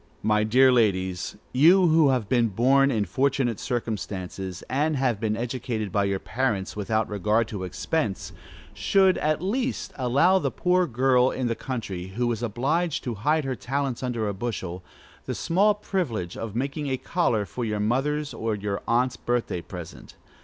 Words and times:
My 0.23 0.43
dear 0.43 0.71
ladies, 0.71 1.35
you 1.53 1.85
who 1.89 2.09
have 2.09 2.27
been 2.27 2.47
born 2.47 2.89
in 2.89 3.05
fortunate 3.05 3.59
circumstances, 3.59 4.63
and 4.67 4.95
have 4.97 5.19
been 5.19 5.37
educated 5.37 5.91
by 5.91 6.05
your 6.05 6.17
parents, 6.17 6.75
without 6.75 7.07
regard 7.07 7.47
to 7.49 7.63
expense, 7.63 8.33
should, 8.73 9.19
at 9.19 9.43
least, 9.43 9.93
allow 9.97 10.39
the 10.39 10.49
poor 10.49 10.87
girl 10.87 11.29
in 11.29 11.45
the 11.45 11.53
country, 11.55 12.07
who 12.15 12.31
is 12.31 12.41
obliged 12.41 13.03
to 13.03 13.13
hide 13.13 13.45
her 13.45 13.55
talents 13.55 14.01
under 14.01 14.27
a 14.27 14.33
bushel, 14.33 14.83
the 15.27 15.35
small 15.35 15.75
privilege 15.75 16.35
of 16.35 16.55
making 16.55 16.87
a 16.87 16.97
collar 16.97 17.45
for 17.45 17.63
your 17.63 17.79
mother's 17.79 18.33
or 18.33 18.55
your 18.55 18.81
aunt's 18.87 19.17
birthday 19.17 19.61
present. 19.61 20.15